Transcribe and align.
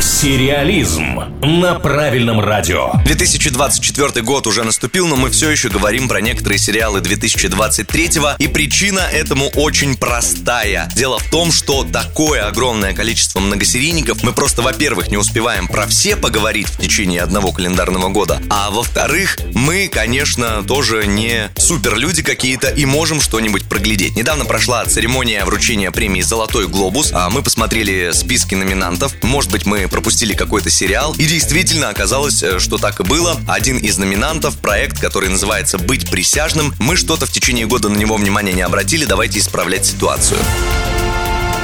Сериализм 0.00 1.20
на 1.42 1.74
правильном 1.74 2.40
радио. 2.40 2.92
2024 3.04 4.22
год 4.22 4.46
уже 4.46 4.64
наступил, 4.64 5.06
но 5.06 5.16
мы 5.16 5.28
все 5.28 5.50
еще 5.50 5.68
говорим 5.68 6.08
про 6.08 6.22
некоторые 6.22 6.58
сериалы 6.58 7.02
2023 7.02 8.10
и 8.38 8.48
причина 8.48 9.00
этому 9.00 9.48
очень 9.56 9.98
простая. 9.98 10.88
Дело 10.96 11.18
в 11.18 11.30
том, 11.30 11.52
что 11.52 11.84
такое 11.84 12.46
огромное 12.46 12.94
количество 12.94 13.40
многосерийников 13.40 14.22
мы 14.22 14.32
просто, 14.32 14.62
во-первых, 14.62 15.10
не 15.10 15.18
успеваем 15.18 15.68
про 15.68 15.86
все 15.86 16.16
поговорить 16.16 16.68
в 16.68 16.78
течение 16.78 17.20
одного 17.20 17.52
календарного 17.52 18.08
года, 18.08 18.40
а 18.48 18.70
во-вторых, 18.70 19.38
мы, 19.54 19.88
конечно, 19.88 20.62
тоже 20.62 21.06
не 21.06 21.50
суперлюди 21.58 22.22
какие-то 22.22 22.68
и 22.68 22.86
можем 22.86 23.20
что-нибудь 23.20 23.68
проглядеть. 23.68 24.16
Недавно 24.16 24.46
прошла 24.46 24.82
церемония 24.86 25.44
вручения 25.44 25.90
премии 25.90 26.22
«Золотой 26.22 26.68
глобус», 26.68 27.10
а 27.12 27.28
мы 27.28 27.42
посмотрели 27.42 28.12
списки 28.12 28.54
номинантов. 28.54 29.12
Может 29.22 29.50
быть, 29.50 29.66
мы 29.66 29.89
пропустили 29.90 30.34
какой-то 30.34 30.70
сериал. 30.70 31.14
И 31.18 31.24
действительно 31.26 31.88
оказалось, 31.88 32.42
э, 32.42 32.58
что 32.58 32.78
так 32.78 33.00
и 33.00 33.04
было. 33.04 33.40
Один 33.46 33.78
из 33.78 33.98
номинантов, 33.98 34.56
проект, 34.56 34.98
который 35.00 35.28
называется 35.28 35.78
«Быть 35.78 36.10
присяжным», 36.10 36.74
мы 36.78 36.96
что-то 36.96 37.26
в 37.26 37.32
течение 37.32 37.66
года 37.66 37.88
на 37.88 37.96
него 37.96 38.16
внимания 38.16 38.52
не 38.52 38.62
обратили, 38.62 39.04
давайте 39.04 39.38
исправлять 39.38 39.86
ситуацию. 39.86 40.38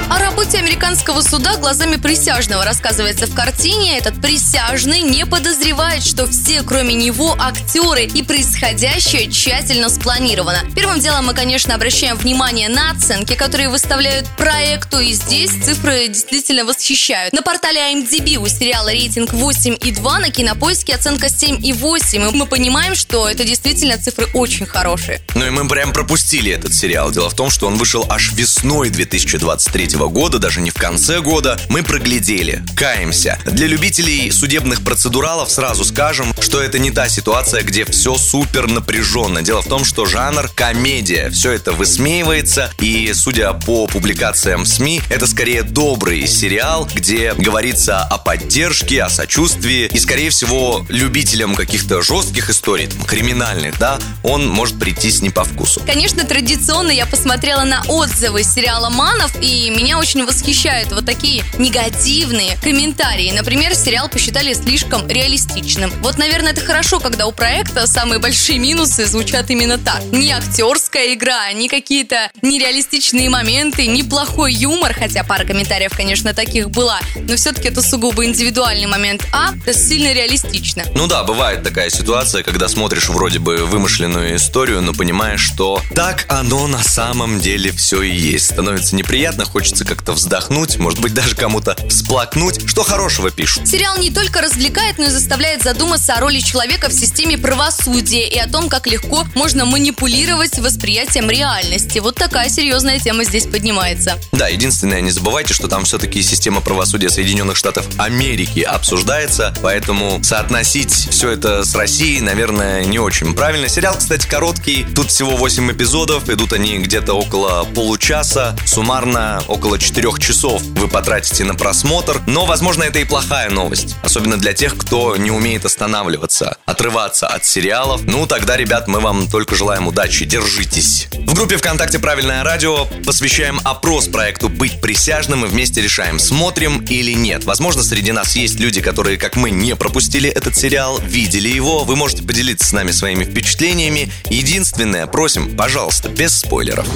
О 0.09 0.21
работе 0.21 0.59
американского 0.59 1.21
суда 1.21 1.57
глазами 1.57 1.97
присяжного 1.97 2.65
рассказывается 2.65 3.27
в 3.27 3.35
картине. 3.35 3.99
Этот 3.99 4.21
присяжный 4.23 5.01
не 5.01 5.27
подозревает, 5.27 6.05
что 6.05 6.29
все, 6.29 6.63
кроме 6.63 6.95
него, 6.95 7.35
актеры 7.37 8.05
и 8.05 8.23
происходящее 8.23 9.29
тщательно 9.29 9.89
спланировано. 9.89 10.61
Первым 10.77 11.01
делом 11.01 11.27
мы, 11.27 11.35
конечно, 11.35 11.75
обращаем 11.75 12.17
внимание 12.17 12.69
на 12.69 12.93
оценки, 12.93 13.35
которые 13.35 13.69
выставляют 13.69 14.29
проекту, 14.37 15.01
и 15.01 15.13
здесь 15.13 15.51
цифры 15.51 16.07
действительно 16.07 16.65
восхищают. 16.65 17.33
На 17.33 17.43
портале 17.43 17.81
IMDb 17.93 18.37
у 18.37 18.47
сериала 18.47 18.93
рейтинг 18.93 19.33
8,2, 19.33 20.19
на 20.21 20.31
кинопоиске 20.31 20.95
оценка 20.95 21.27
7,8, 21.27 22.31
и 22.31 22.37
мы 22.37 22.47
понимаем, 22.47 22.95
что 22.95 23.29
это 23.29 23.43
действительно 23.43 23.99
цифры 23.99 24.29
очень 24.35 24.67
хорошие. 24.67 25.21
Ну 25.35 25.45
и 25.47 25.51
мы 25.51 25.67
прям 25.67 25.93
пропустили 25.93 26.53
этот 26.53 26.73
сериал. 26.75 27.11
Дело 27.11 27.29
в 27.29 27.35
том, 27.35 27.51
что 27.51 27.67
он 27.67 27.75
вышел 27.77 28.07
аж 28.09 28.33
весной 28.33 28.91
2023 28.91 29.96
года, 30.05 30.39
даже 30.39 30.61
не 30.61 30.71
в 30.71 30.75
конце 30.75 31.21
года, 31.21 31.59
мы 31.69 31.83
проглядели. 31.83 32.63
Каемся. 32.77 33.39
Для 33.47 33.67
любителей 33.67 34.31
судебных 34.31 34.83
процедуралов 34.83 35.51
сразу 35.51 35.85
скажем, 35.85 36.35
что 36.41 36.61
это 36.61 36.79
не 36.79 36.91
та 36.91 37.09
ситуация, 37.09 37.63
где 37.63 37.85
все 37.85 38.17
супер 38.17 38.69
напряженно. 38.69 39.43
Дело 39.43 39.63
в 39.63 39.67
том, 39.67 39.85
что 39.85 40.07
жанр 40.07 40.51
комедия. 40.55 41.31
Все 41.31 41.53
это 41.53 41.73
высмеивается, 41.73 42.71
и, 42.81 43.13
судя 43.15 43.53
по 43.53 43.87
публикациям 43.87 44.65
в 44.65 44.69
СМИ, 44.69 45.03
это 45.09 45.27
скорее 45.27 45.63
добрый 45.63 46.27
сериал, 46.27 46.89
где 46.93 47.33
говорится 47.35 48.01
о 48.01 48.19
поддержке, 48.19 49.03
о 49.03 49.09
сочувствии, 49.09 49.87
и, 49.87 49.99
скорее 49.99 50.31
всего, 50.31 50.85
любителям 50.89 51.55
каких-то 51.55 52.03
жестких 52.03 52.51
историй, 52.51 52.89
там, 52.89 53.05
криминальных, 53.05 53.79
да, 53.79 53.99
он 54.23 54.49
может 54.49 54.79
прийтись 54.79 55.23
не 55.23 55.31
по 55.31 55.45
вкусу. 55.45 55.81
Конечно, 55.87 56.25
традиционно 56.25 56.91
я 56.91 57.07
посмотрела 57.07 57.63
на 57.63 57.83
отзывы 57.87 58.43
сериала 58.43 58.91
«Манов», 58.91 59.33
и 59.41 59.71
меня 59.71 59.86
меня 59.87 59.99
очень 60.01 60.27
восхищают 60.27 60.91
вот 60.91 61.07
такие 61.07 61.45
негативные 61.59 62.57
комментарии. 62.61 63.31
Например, 63.31 63.73
сериал 63.73 64.09
посчитали 64.09 64.53
слишком 64.53 65.07
реалистичным. 65.07 65.93
Вот, 66.01 66.19
наверное, 66.19 66.51
это 66.51 66.61
хорошо, 66.61 66.99
когда 66.99 67.27
у 67.27 67.31
проекта 67.31 67.87
самые 67.87 68.19
большие 68.19 68.59
минусы 68.59 69.07
звучат 69.07 69.49
именно 69.49 69.79
так. 69.79 70.03
Не 70.11 70.33
актерская 70.33 71.15
игра, 71.15 71.53
не 71.53 71.69
какие-то 71.69 72.33
нереалистичные 72.43 73.31
моменты, 73.31 73.87
не 73.87 74.03
плохой 74.03 74.53
юмор, 74.55 74.93
хотя 74.93 75.23
пара 75.23 75.45
комментариев, 75.45 75.93
конечно, 75.97 76.35
таких 76.35 76.69
была, 76.71 76.99
но 77.15 77.37
все-таки 77.37 77.69
это 77.69 77.81
сугубо 77.81 78.25
индивидуальный 78.25 78.89
момент, 78.89 79.25
а 79.33 79.53
это 79.55 79.73
сильно 79.73 80.13
реалистично. 80.13 80.83
Ну 80.97 81.07
да, 81.07 81.23
бывает 81.23 81.63
такая 81.63 81.91
ситуация, 81.91 82.43
когда 82.43 82.67
смотришь 82.67 83.09
вроде 83.09 83.39
бы 83.39 83.59
вымышленную 83.59 84.35
историю, 84.35 84.83
но 84.83 84.95
понимаешь, 84.95 85.43
что 85.43 85.81
так 85.95 86.25
оно 86.27 86.67
на 86.67 86.83
самом 86.83 87.39
деле 87.39 87.71
все 87.71 88.03
и 88.03 88.11
есть. 88.11 88.47
Становится 88.47 88.97
неприятно, 88.97 89.45
хочется 89.45 89.76
хочется 89.77 89.85
как-то 89.85 90.13
вздохнуть, 90.13 90.79
может 90.79 91.01
быть, 91.01 91.13
даже 91.13 91.37
кому-то 91.37 91.77
всплакнуть. 91.89 92.67
Что 92.67 92.83
хорошего 92.83 93.31
пишут? 93.31 93.69
Сериал 93.69 93.99
не 93.99 94.11
только 94.11 94.41
развлекает, 94.41 94.97
но 94.97 95.05
и 95.05 95.11
заставляет 95.11 95.63
задуматься 95.63 96.15
о 96.15 96.21
роли 96.21 96.39
человека 96.39 96.89
в 96.89 96.93
системе 96.93 97.37
правосудия 97.37 98.27
и 98.27 98.39
о 98.39 98.49
том, 98.49 98.71
как 98.71 98.87
легко 98.87 99.25
можно 99.35 99.67
манипулировать 99.67 100.59
восприятием 100.59 101.29
реальности. 101.29 101.99
Вот 101.99 102.15
такая 102.15 102.49
серьезная 102.49 102.99
тема 102.99 103.25
здесь 103.25 103.45
поднимается. 103.45 104.19
Да, 104.33 104.49
единственное, 104.49 105.03
не 105.03 105.11
забывайте, 105.11 105.53
что 105.53 105.69
там 105.69 105.85
все-таки 105.85 106.23
система 106.23 106.63
правосудия 106.63 107.11
Соединенных 107.11 107.57
Штатов 107.57 107.87
Америки 107.99 108.61
обсуждается, 108.61 109.55
поэтому 109.63 110.21
соотносить 110.23 110.93
все 111.11 111.31
это 111.31 111.65
с 111.65 111.75
Россией, 111.75 112.23
наверное, 112.23 112.85
не 112.87 112.99
очень 112.99 113.35
правильно. 113.35 113.69
Сериал, 113.69 113.97
кстати, 113.99 114.27
короткий, 114.27 114.87
тут 114.95 115.11
всего 115.11 115.37
8 115.37 115.73
эпизодов, 115.73 116.31
идут 116.31 116.55
они 116.55 116.79
где-то 116.79 117.13
около 117.13 117.65
получаса, 117.65 118.57
суммарно 118.65 119.43
около 119.49 119.66
около 119.67 119.79
4 119.81 120.13
часов 120.21 120.63
вы 120.63 120.87
потратите 120.87 121.43
на 121.43 121.57
просмотр, 121.57 122.23
но, 122.29 122.47
возможно, 122.47 122.85
это 122.85 123.01
и 123.01 123.05
плохая 123.05 123.51
новость. 123.51 123.97
Особенно 124.05 124.37
для 124.37 124.53
тех, 124.53 124.77
кто 124.77 125.17
не 125.17 125.33
умеет 125.33 125.65
останавливаться, 125.65 126.57
отрываться 126.67 127.27
от 127.27 127.45
сериалов. 127.45 128.03
Ну, 128.05 128.29
тогда, 128.29 128.57
ребят, 128.57 128.87
мы 128.87 129.01
вам 129.01 129.29
только 129.29 129.57
желаем 129.57 129.89
удачи, 129.89 130.25
держитесь. 130.25 131.09
В 131.13 131.35
группе 131.35 131.57
ВКонтакте 131.57 131.99
«Правильное 131.99 132.45
радио» 132.45 132.87
посвящаем 133.05 133.61
опрос 133.65 134.07
проекту 134.07 134.49
«Быть 134.49 134.81
присяжным» 134.81 135.45
и 135.45 135.49
вместе 135.49 135.83
решаем, 135.83 136.21
смотрим 136.21 136.85
или 136.85 137.13
нет. 137.15 137.45
Возможно, 137.45 137.83
среди 137.83 138.13
нас 138.13 138.37
есть 138.37 138.61
люди, 138.61 138.81
которые, 138.81 139.19
как 139.19 139.35
мы, 139.35 139.51
не 139.51 139.75
пропустили 139.75 140.31
этот 140.31 140.55
сериал, 140.55 141.01
видели 141.05 141.49
его. 141.49 141.83
Вы 141.83 141.97
можете 141.97 142.23
поделиться 142.23 142.69
с 142.69 142.73
нами 142.73 142.93
своими 142.93 143.25
впечатлениями. 143.25 144.13
Единственное, 144.31 145.09
просим, 145.09 145.57
пожалуйста, 145.57 146.09
без 146.09 146.39
спойлеров. 146.39 146.87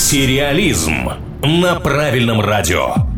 Сериализм 0.00 1.10
на 1.42 1.78
правильном 1.78 2.40
радио. 2.40 3.09